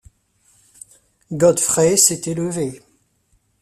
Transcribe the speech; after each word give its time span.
Godfrey 1.31 1.95
s’était 1.95 2.33
levé. 2.33 2.81